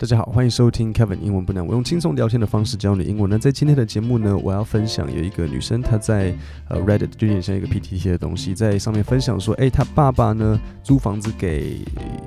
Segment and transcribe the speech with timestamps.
[0.00, 1.64] 大家好，欢迎收听 Kevin 英文不难。
[1.66, 3.28] 我用轻松聊天的方式教你英文。
[3.28, 6.34] 那在今天的节目呢，我要分享有一个女生，她在
[6.70, 11.84] 呃 Reddit 就有点像一个 PTT 的东西，在上面分享说，诶，她爸爸呢租房子给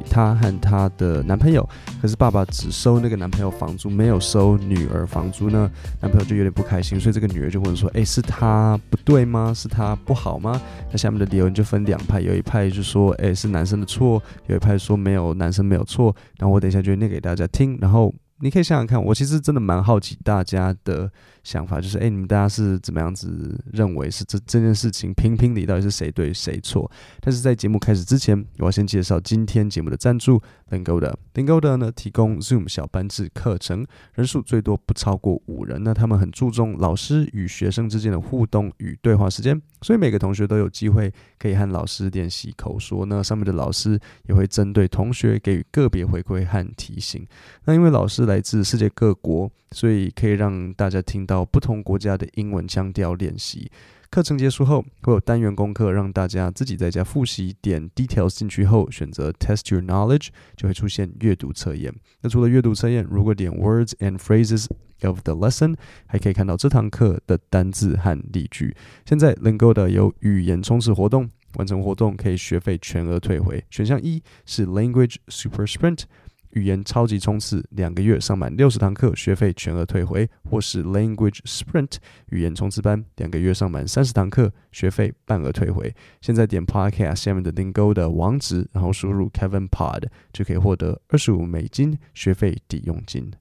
[0.08, 1.68] 她和她的男朋友，
[2.00, 5.68] 可是爸爸只收那个男朋友房租，没有收女儿房租呢，
[6.00, 9.52] 男朋友就有点不开心，所以这个女儿就问说，诶，是他不对吗？
[9.52, 10.62] 是他不好吗？
[10.92, 16.16] 那下面的留言就分两派，有一派就说，诶，是男生的错，有一派说没有，男生没有错。
[16.38, 17.63] 然后我等一下就念给大家听。
[17.82, 21.10] 然后你可以想想看，我其实真的蛮好奇大家的
[21.46, 26.92] 想法，就是哎，你们大家是怎么样子认为是这这件事情评评理到底是谁对谁错？
[27.22, 30.42] 但是在节目开始之前，我要先介绍今天节目的赞助。
[30.72, 35.84] Lingoda Lingoda 呢，提供 Zoom 小班制课程，人数最多不超过五人。
[35.84, 43.06] 那他们很注重老师与学生之间的互动与对话时间，所以每个同学都有机会可以和老师练习口说。
[43.06, 47.24] 那上面的老师也会针对同学给予个别回馈和提醒。
[47.66, 53.72] 那因为老师来来自世界各国，所以可以让大家听到不同国家的英文腔调练习。
[54.10, 57.56] 课程结束后会有单元功课，让大家自己在家复习。
[57.62, 61.94] 点 details 进去后，选择 test your knowledge，就会出现阅读测验。
[62.22, 64.66] 那除了阅读测验，如果点 words and phrases
[65.04, 65.76] of the lesson，
[66.08, 68.76] 还可以看到这堂课的单字和例句。
[69.06, 73.64] 现在 Lingoda 有语言冲刺活动，完成活动可以学费全额退回。
[73.70, 76.06] 选项一是 language super sprint。
[76.54, 81.98] 语言超级冲刺，两个月上满六十堂课，学费全额退回；或是 Language Sprint
[82.30, 85.94] 语言冲刺班，两个月上满三十堂课，学费半额退回。
[86.22, 93.32] 现在点 Podcast 下面的订 i n g o 的网址，然后输入 Kevin Pod，就可以获得二十五美金学费抵用金。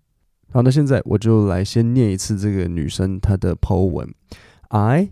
[0.50, 4.14] 好，那现在我就来先念一次这个女生她的 Po 文
[4.68, 5.10] ，I。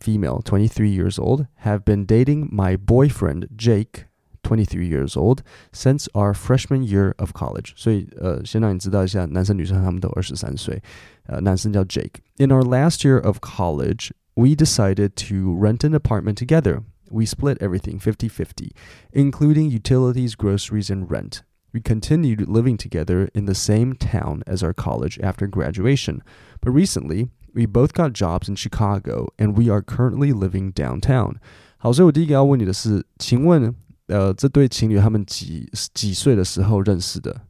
[0.00, 4.04] Female, 23 years old, have been dating my boyfriend Jake
[4.47, 7.71] Twenty-three years old since our freshman year of college。
[7.77, 10.83] 所以，呃，先让你知道一下，男生女生他们都二十三岁。
[11.27, 16.83] 呃，男生叫 Jake。In our last year of college, we decided to rent an apartment together.
[17.09, 18.71] We split everything fifty-fifty,
[19.13, 21.43] including utilities, groceries, and rent.
[21.71, 26.19] We continued living together in the same town as our college after graduation.
[26.59, 31.37] But recently, we both got jobs in Chicago, and we are currently living downtown.
[31.77, 33.73] 好，所以我第一个要问你的是，请问？
[34.08, 37.42] 呃，这对情侣他们几几岁的时候认识的？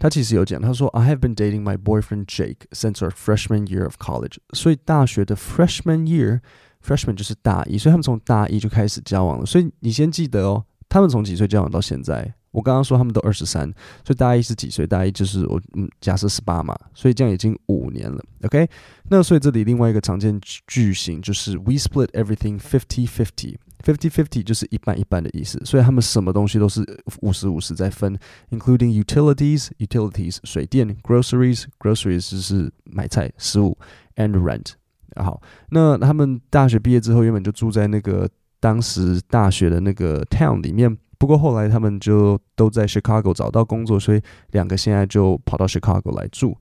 [0.00, 7.14] 他其实有讲，他说：“I have been dating my boyfriend Jake since our freshman year of college。”所以大学的 freshman year，freshman
[7.14, 9.46] 就是大一，所以他们从大一就开始交往了。
[9.46, 12.34] 所以你先记得哦，他们从几岁交往到现在？
[12.50, 13.68] 我刚刚说他们都二十三，
[14.04, 14.86] 所以大一是几岁？
[14.86, 18.24] 大一就是我嗯，假设十八嘛，所以这样已经五年了。
[18.42, 18.68] OK，
[19.08, 23.56] 那所以这里另外一个常见句型就是 “We split everything fifty fifty”。
[23.83, 26.85] Fifty-fifty 就是一半一半的意思，所以他们什么东西都是
[27.21, 33.77] 五十五十在分，including utilities，utilities 水电，groceries，groceries 就是买菜食物，
[34.17, 34.73] and rent。
[35.15, 38.29] 好，那他们大学毕业之后，原本就住在那个
[38.59, 44.21] 当时大学的那个 town 里面，不过后来他们就都在 Chicago 找到工作，所以
[44.51, 46.57] 两个现在就跑到 Chicago 来住。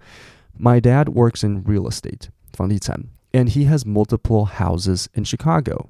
[0.56, 5.86] My dad works in real estate 房地产，and he has multiple houses in Chicago。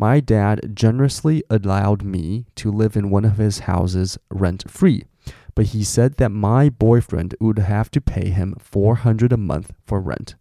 [0.00, 5.06] My dad generously allowed me to live in one of his houses rent free,
[5.56, 9.70] but he said that my boyfriend would have to pay him four hundred a month
[9.84, 10.34] for rent.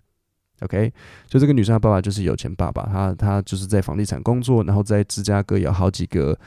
[0.61, 0.93] OK，
[1.27, 6.37] 所以这个女生的爸爸就是有钱爸爸，他他就是在房地产工作，然后在芝加哥有好几个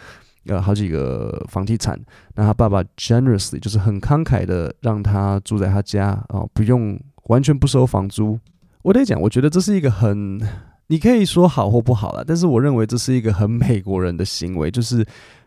[0.46, 2.00] 呃好几个房地产，
[2.36, 8.38] 那他爸爸 generously 就是很慷慨的让他住在他家哦，不用完全不收房租。
[8.82, 10.40] 我得讲，我觉得这是一个很。
[10.87, 15.03] 你可以说好或不好啦，但是我认为这是一个很美国人的行为，就是，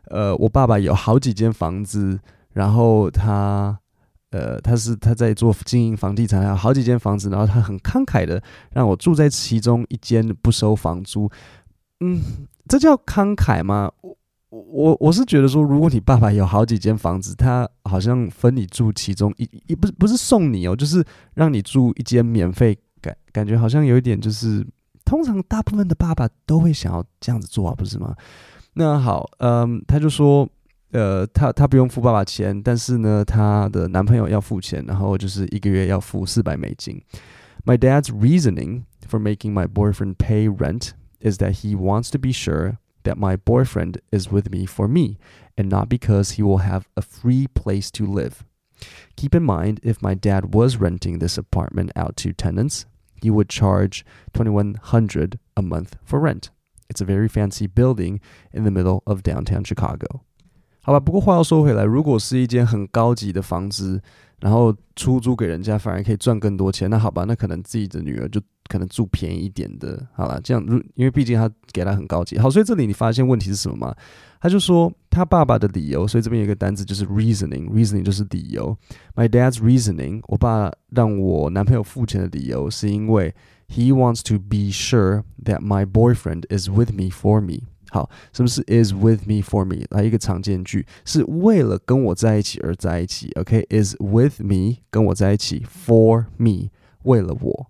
[0.06, 2.18] 呃，我爸爸有好几间房子，
[2.54, 3.78] 然后他，
[4.30, 11.30] 呃，他是他在做经营房地产，还有好几间房子，然后他很慷慨的让我住在其中一间不收房租，
[12.00, 12.20] 嗯，
[12.66, 13.88] 这叫慷慨吗？
[14.02, 14.16] 我
[14.50, 21.04] 我我是觉得说，如果你爸爸有好几间房子，他好像分你住其中一，也不是不是送你哦，就是
[21.34, 24.66] 让你住一间免费，感感觉好像有一点就是。
[25.07, 28.15] 通常大部分的爸爸都会想要这样子做啊，不是吗？
[28.73, 30.49] 那好，嗯，他就说，
[30.91, 37.01] 呃，他他不用付爸爸钱，但是呢，他的男朋友要付钱，然后就是一个月要付四百美金。
[37.65, 42.77] My dad's reasoning for making my boyfriend pay rent is that he wants to be sure
[43.03, 45.17] that my boyfriend is with me for me,
[45.55, 48.43] and not because he will have a free place to live.
[49.15, 52.85] Keep in mind, if my dad was renting this apartment out to tenants.
[53.21, 54.03] You would charge
[54.33, 56.49] twenty one hundred a month for rent.
[56.89, 58.19] It's a very fancy building
[58.51, 60.21] in the middle of downtown Chicago.
[60.81, 64.01] 好吧，不过话又说回来，如果是一间很高级的房子，
[64.40, 66.88] 然后出租给人家反而可以赚更多钱。
[66.88, 70.62] 那好吧，那可能自己的女儿就可能住便宜一点的，好了，这样，
[70.94, 72.38] 因为毕竟他给他很高级。
[72.38, 73.94] 好，所以这里你发现问题是什么吗？
[74.40, 78.76] 他就说他爸爸的理由，所以这边有一个单字就是 reasoning，reasoning 就是理由。
[79.16, 83.34] My dad's reasoning，我爸让我男朋友付钱的理由是因为
[83.68, 87.62] he wants to be sure that my boyfriend is with me for me。
[87.90, 89.84] 好，什么是 is with me for me？
[89.90, 93.30] 来一个常见句，是为了跟我在一起而在一起。
[93.32, 96.68] OK，is、with me 跟我在一起 for me
[97.04, 97.66] 为了我。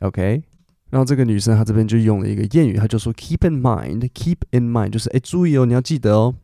[0.00, 0.42] OK。
[0.90, 6.34] 然后这个女生她这边就用了一个谚语，她就说 keep in mind，keep in mind 就是哎注意哦，你要记得哦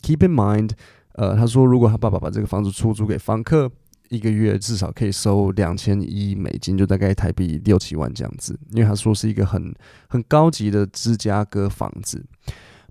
[0.00, 0.70] ，keep in mind。
[1.14, 3.68] 呃，她说如果她爸爸把这个房子出租给房客，
[4.10, 8.56] 一个月至少可以收两千一美金，就大概台币六七万这样子。
[8.70, 9.74] 因为她说是一个很
[10.06, 12.24] 很高级的芝加哥房子。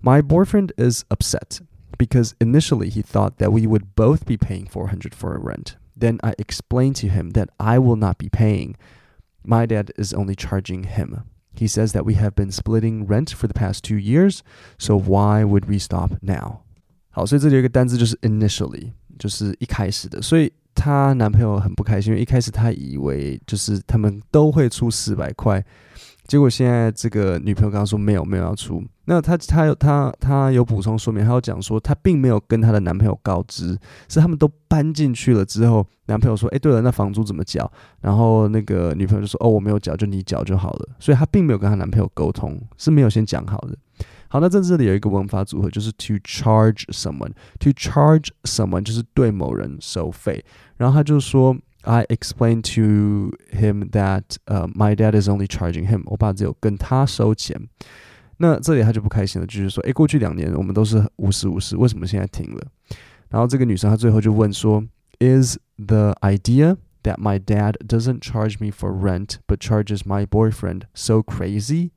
[0.04, 1.60] My boyfriend is upset
[1.98, 5.76] because initially he thought that we would both be paying four hundred for a rent.
[5.94, 8.76] Then I explained to him that I will not be paying.
[9.44, 11.24] My dad is only charging him.
[11.52, 14.42] He says that we have been splitting rent for the past two years,
[14.78, 16.60] so why would we stop now?
[17.10, 20.22] 好，所以这里有一个单字就是 initially，就是一开始的。
[20.22, 25.62] 所以她男朋友很不开心，因为一开始他以为就是他们都会出四百块。
[26.27, 33.77] 结果现在这个女朋友刚刚说没有没有要出，那她她有她她有补充说明，她有讲说她并没有跟她的男朋友告知，
[34.09, 37.71] 是他们都搬进去了之后，男朋友说，哎，对了，那房租怎么缴？
[38.01, 40.89] 然后那个女朋友就说，哦，我没有缴，就你缴就好了。
[40.99, 43.77] 所以她并没有跟她男朋友沟通，是没有先讲好的。
[44.27, 50.43] 好，那在这里有一个文法组合，就是 to charge someone，to charge someone 就是对某人收费，
[50.77, 51.55] 然后他就说。
[51.84, 56.02] I explained to him that, uh, my dad is only charging him.
[56.06, 57.68] 我爸只有跟他收钱。
[58.36, 62.66] 那这里他就不开心了，就是说，诶，过去两年我们都是五十五十，为什么现在停了？
[63.28, 64.84] 然后这个女生她最后就问说，
[65.20, 71.22] Is the idea that my dad doesn't charge me for rent but charges my boyfriend so
[71.22, 71.90] crazy?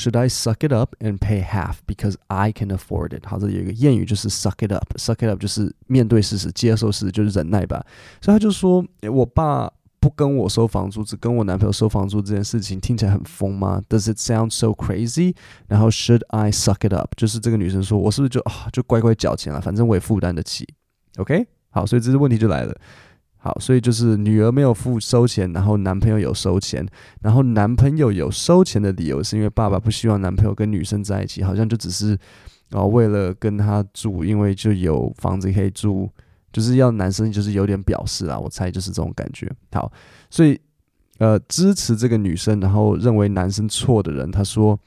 [0.00, 3.26] Should I suck it up and pay half because I can afford it？
[3.26, 7.84] 好，这里有一个谚语，就是 suck it up，suck it up 就是面对事实、接受事实，就是忍耐吧。
[8.22, 8.82] 所以他就说，
[9.12, 9.70] 我爸
[10.00, 15.34] 不跟我收房租，只跟我男朋友收房租这件事情听起来很疯吗？Does it sound so crazy？
[15.68, 17.12] 然后 Should I suck it up？
[17.18, 19.60] 就是这个女生说，我是不是就啊就乖乖缴钱了？
[19.60, 20.66] 反正我也负担得起。
[21.18, 22.74] OK，好，所以这是问题就来了。
[23.42, 26.86] 好，所以就是女儿没有付收钱，然后男朋友有收钱，
[27.22, 32.18] 然后男朋友有收钱的理由是因为爸爸不希望男朋友跟女生在一起，好像就只是
[32.72, 36.10] 哦为了跟他住，因为就有房子可以住，
[36.52, 39.50] 就是要男生就是有点表示啦，我猜就是这种感觉。
[39.72, 39.90] 好，
[40.28, 40.60] 所以
[41.16, 44.78] 呃支持这个女生，然后认为男生错的人，他说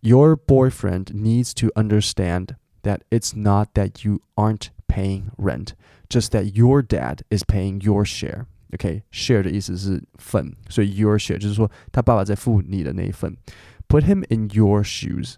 [0.00, 2.48] ，Your boyfriend needs to understand
[2.82, 5.73] that it's not that you aren't paying rent.
[6.09, 8.45] Just that your dad is paying your share.
[8.71, 13.35] Okay, share 的意思是份，所以 your share 就是说他爸爸在付你的那一份。
[13.87, 15.35] Put him in your shoes，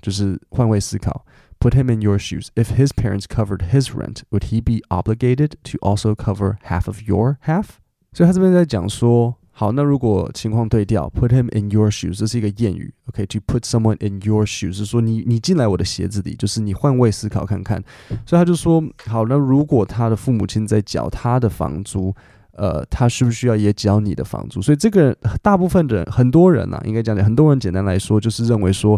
[0.00, 1.24] 就是换位思考。
[1.58, 2.48] Put him in your shoes.
[2.54, 7.02] If his parents covered his rent, would he be obligated to also cover half of
[7.02, 7.78] your half?
[8.12, 9.37] 所以他这边在讲说。
[9.59, 17.83] 好，那如果情况对调，put him in your shoes，这是一个谚语，OK？To、put someone in your shoes 是说你你进来我的鞋子里，就是你换位思考看看。
[18.25, 22.15] 所以他就说，好，那如果他的父母亲在缴他的房租，
[22.53, 24.61] 呃，他需不需要也缴你的房租？
[24.61, 28.93] 所以这个大部分的人，很多人啊，应该讲讲，很多人简单来说就是认为说，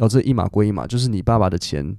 [0.00, 1.96] 哦，这一码归一码，就是你爸爸的钱，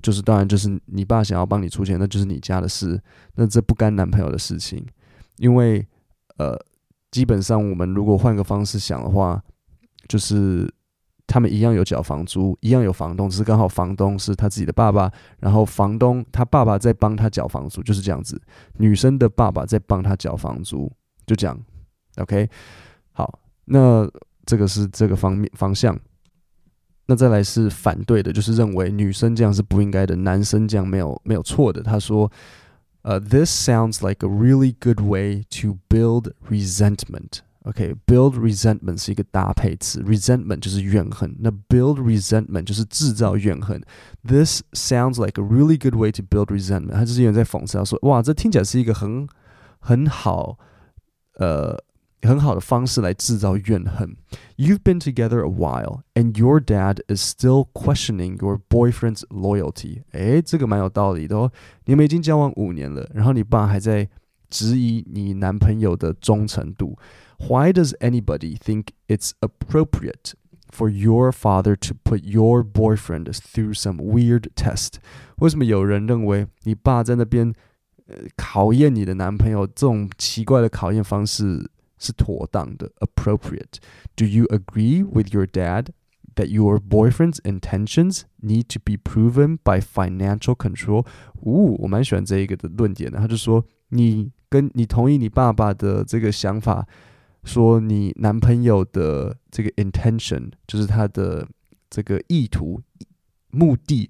[0.00, 3.02] 就是当然就是你爸想要帮你出钱，那就是你家的事，
[3.34, 4.86] 那这不干男朋友的事情，
[5.38, 5.84] 因为
[6.36, 6.56] 呃。
[7.10, 9.42] 基本上，我们如果换个方式想的话，
[10.06, 10.72] 就是
[11.26, 18.40] 他们一样有缴房租，一样有房东，只是刚好房东是他自己的爸爸，然后房东他爸爸在帮他缴房租，就是这样子。
[18.78, 20.90] 女生的爸爸在帮他缴房租，
[21.26, 21.60] 就这样。
[22.16, 22.48] OK，
[23.12, 24.08] 好，那
[24.46, 25.98] 这个是这个方面方向。
[27.06, 31.82] 那再来是反对的，就是认为女生这样是不应该的，男生这样没有没有错的。
[31.82, 32.30] 他说。
[33.01, 37.39] 呃、uh,，this sounds like a really good way to build resentment.
[37.63, 43.81] OK，build、okay, resentment 是一个搭配词，resentment 就是怨恨，那 build resentment 就是制造怨恨。
[44.23, 46.93] This sounds like a really good way to build resentment。
[46.93, 49.27] 他就是有人在讽刺他说，哇，这听起来是一个很
[49.79, 50.57] 很好，
[51.37, 51.83] 呃。
[52.21, 54.15] 很好的方式来制造怨恨。
[54.57, 60.03] You've been together a while, and your dad is still questioning your boyfriend's loyalty。
[60.11, 61.51] 诶，这个蛮有道理的哦。
[61.85, 64.09] 你们已经交往五年了，然后你爸还在
[64.49, 66.97] 质疑你男朋友的忠诚度。
[67.37, 70.33] Why does anybody think it's appropriate
[70.71, 74.95] for your father to put your boyfriend through some weird test？
[75.37, 77.53] 为什么有人认为你爸在那边？
[78.37, 81.67] 考验你的男朋友这种奇怪的考验方式
[81.99, 85.87] 是妥当的，appropriate。Do you agree with your dad
[86.35, 91.05] that your boyfriend's intentions need to be proven by financial control？
[91.41, 93.17] 呜、哦，我蛮喜欢这一个的论点的。
[93.17, 96.85] 他就说，你跟你同意你爸爸的这个想法，
[97.43, 101.47] 说你男朋友的这个 intention 就是他的
[101.89, 102.81] 这个意图、
[103.51, 104.09] 目的。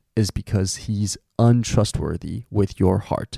[0.15, 3.35] is because he's untrustworthy with your heart，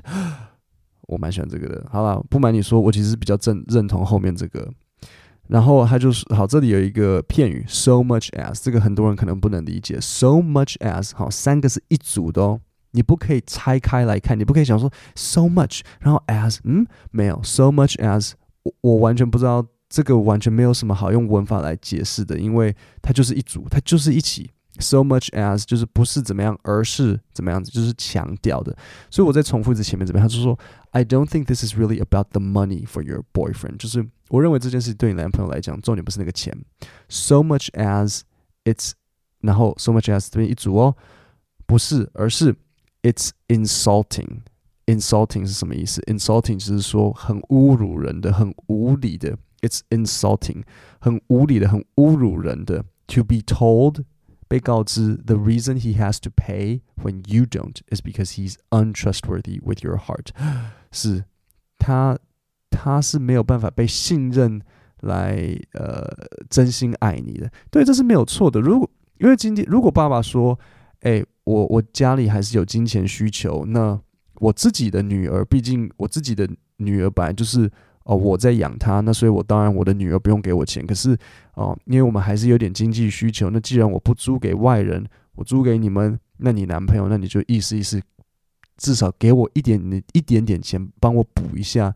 [1.08, 1.86] 我蛮喜欢这个的。
[1.92, 4.72] 好了，不瞒你说，我其实比较正认同后面这个。
[5.48, 10.00] 然后他就是好，这里有一个片语，so much as，这个很多人可能不能理解。
[10.00, 12.62] so much as，好，三个是一组的哦，
[12.92, 18.32] 你不可以拆开来看，你不可以想说 so much，然后 as，嗯，没有，so much as，
[18.64, 24.50] 我我完全不知道这个完全没有什么好用文法来解释的，因为它就是一组，它就是一起。
[24.81, 28.77] So much as 就是不是怎么样，而是怎么样子，就是强调的。
[29.11, 30.57] 所以我再重复一次前面这边，他就说，
[30.93, 33.79] I don't think this is really about the money for your boyfriend。
[33.79, 36.57] 就是我认为这件事对你男朋友来讲，重点不是那个钱。
[37.09, 38.21] So much as
[38.65, 38.93] it's，
[39.41, 40.97] 然后 so much as 这边一组哦，
[41.67, 42.55] 不是，而是
[43.03, 46.01] it's insulting。Insulting 是什么意思？
[46.03, 49.37] Insulting 就是说很侮辱人的，很无理的。
[49.61, 50.63] It's insulting，
[51.01, 52.85] 很无理的，很侮辱人的。
[53.09, 54.05] To be told。
[54.54, 59.98] 被告知，the reason he has to pay when you don't is because he's untrustworthy with your
[59.98, 60.28] heart，
[60.94, 61.24] 是
[61.80, 62.16] 他
[62.70, 64.62] 他是没有办法被信任
[65.02, 66.08] 来呃
[66.52, 68.62] 真心爱你的，对，这是没有错的。
[68.62, 70.60] 如果因为今天如果爸爸说，
[71.00, 74.00] 哎，我我家里还是有金钱需求，那
[74.36, 77.72] 我自己的女儿，毕竟我自己的女儿本来就是。
[78.04, 80.86] 哦，我在养他，那所以我当然我的女儿不用给我钱。
[80.86, 81.18] 可是
[81.56, 85.06] 哦，因为我们还是有点经济需求，那既然我不租给外人，
[85.36, 88.02] 我租给你们，那你男朋友，那你就意思意思，
[88.76, 89.80] 至少给我一点
[90.12, 91.96] 一点点钱，帮我补一下，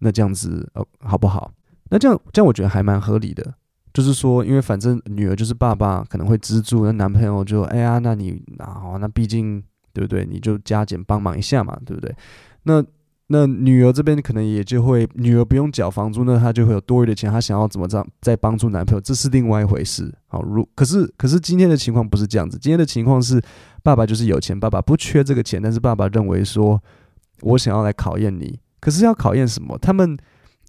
[0.00, 1.50] 那这样子哦，好不好？
[1.88, 3.54] 那这样这样我觉得还蛮合理的，
[3.94, 9.62] 就是说，因为反正女儿就是爸爸可能会资助，那男朋友就哎呀，那你啊，那毕竟
[9.94, 10.26] 对不对？
[10.26, 12.14] 你就加减帮忙一下嘛，对不对？
[12.64, 12.84] 那。
[13.28, 20.14] 那女儿这边可能也就会，女儿不用缴房租，那她就会有多余的钱，她想要怎么着再帮助男朋友，这是另外一回事。
[20.28, 23.42] 好，如可是可是今天的情况不是这样子，今天的情况是
[23.82, 26.80] 爸爸就是有钱，爸爸不缺这个钱，但是爸爸认为说，
[27.40, 29.76] 我想要来考验你，可是要考验什么？
[29.76, 30.16] 他们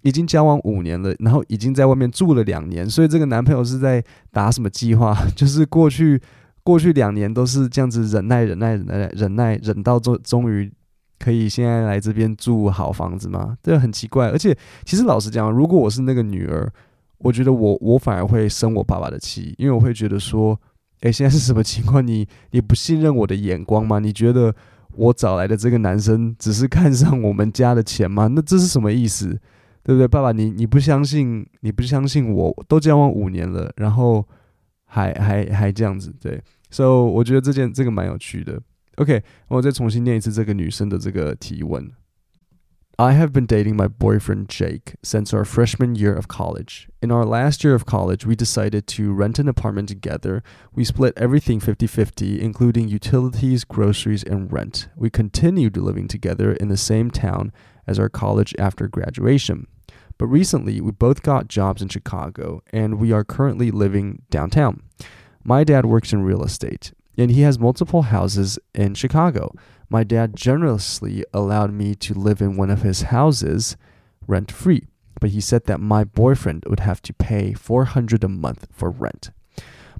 [0.02, 5.16] 已经交往五年了，然后已经在外面住了两年，所以这个男朋友是在打什么计划？
[5.36, 6.20] 就是过去
[6.64, 10.68] 过去两年都是这样子忍耐忍耐忍耐忍耐忍到终终于。
[11.18, 13.56] 可以现在来这边住好房子吗？
[13.62, 14.28] 这很奇怪。
[14.30, 16.70] 而且，其实老实讲，如果我是那个女儿，
[17.18, 20.58] 我觉得我我反而会生我爸爸的气，因为我会觉得说，
[21.00, 22.06] 诶，现在是什么情况？
[22.06, 23.98] 你你不信任我的眼光吗？
[23.98, 24.54] 你觉得
[24.94, 28.28] 我找来的这个男生只是看上我们家的钱吗？
[28.28, 29.38] 那这是什么意思？
[29.82, 30.06] 对不对？
[30.06, 34.24] 爸爸，你你不相信，你不相信我都交往五年了，然后
[34.84, 36.40] 还还还这样子，对。
[36.70, 38.60] 所以我觉得这件这个蛮有趣的。
[38.97, 41.91] OK，我再重新念一次这个女生的这个提问。
[42.97, 46.87] I have been dating my boyfriend Jake since our freshman year of college.
[47.01, 50.43] In our last year of college, we decided to rent an apartment together.
[50.75, 54.89] We split everything 50-50, including utilities, groceries, and rent.
[54.95, 57.51] We continued living together in the same town
[57.87, 59.65] as our college after graduation.
[60.19, 64.83] But recently, we both got jobs in Chicago, and we are currently living downtown.
[65.43, 69.52] My dad works in real estate and he has multiple houses in Chicago.
[69.90, 73.76] My dad generously allowed me to live in one of his houses
[74.26, 74.86] rent free,
[75.20, 79.30] but he said that my boyfriend would have to pay 400 a month for rent.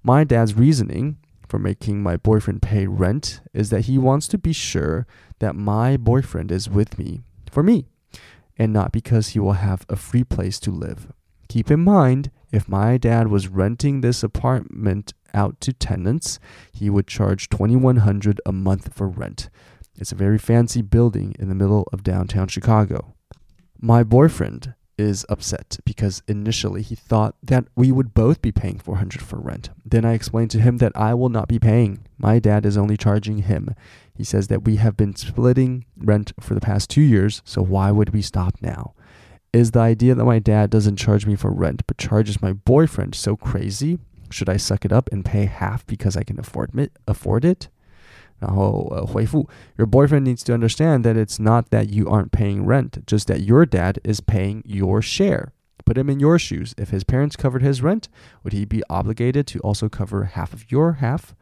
[0.03, 4.53] My dad's reasoning for making my boyfriend pay rent is that he wants to be
[4.53, 5.07] sure
[5.41, 7.87] that my boyfriend is with me for me
[8.59, 11.13] and not because he will have a free place to live.
[11.49, 16.39] Keep in mind, if my dad was renting this apartment out to tenants,
[16.73, 19.51] he would charge 2100 a month for rent.
[19.99, 23.15] It's a very fancy building in the middle of downtown Chicago.
[23.81, 29.23] My boyfriend is upset because initially he thought that we would both be paying 400
[29.23, 29.71] for rent.
[29.85, 32.05] Then I explained to him that I will not be paying.
[32.19, 33.75] My dad is only charging him.
[34.13, 37.93] He says that we have been splitting rent for the past two years, so why
[37.93, 38.95] would we stop now?
[39.53, 43.15] Is the idea that my dad doesn't charge me for rent but charges my boyfriend
[43.15, 43.99] so crazy?
[44.30, 46.92] Should I suck it up and pay half because I can afford it?
[47.08, 47.70] Afford it?
[48.40, 53.28] 然后呃回复 Your boyfriend needs to understand that it's not that you aren't paying rent, just
[53.28, 55.54] that your dad is paying your share.
[55.86, 56.74] Put him in your shoes.
[56.78, 58.08] If his parents covered his rent,
[58.44, 61.34] would he be obligated to also cover half of your half?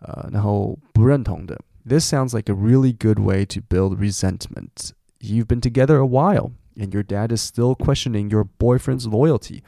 [0.00, 1.58] 呃，然后不认同的
[1.88, 4.92] this sounds like a really good way to build resentment.
[5.20, 9.63] You've been together a while, and your dad is still questioning your boyfriend's loyalty.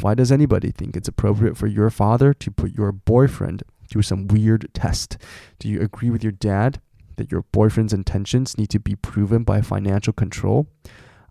[0.00, 4.28] Why does anybody think it's appropriate for your father to put your boyfriend through some
[4.28, 5.18] weird test?
[5.58, 6.80] Do you agree with your dad
[7.16, 10.66] that your boyfriend's intentions need to be proven by financial control?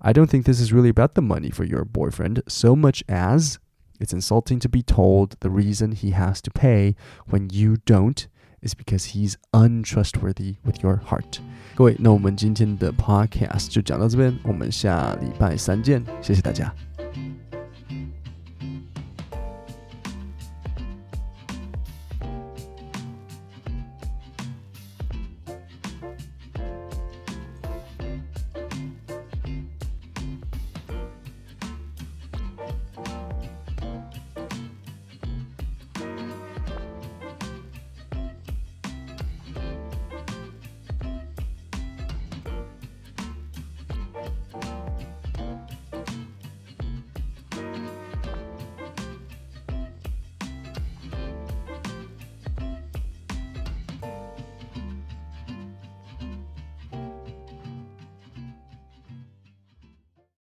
[0.01, 3.59] I don't think this is really about the money for your boyfriend so much as
[3.99, 6.95] it's insulting to be told the reason he has to pay
[7.27, 8.27] when you don't
[8.61, 11.39] is because he's untrustworthy with your heart。
[11.75, 16.73] 各位，那我们今天的 podcast 就讲到这边，我们下礼拜三见，谢谢大家。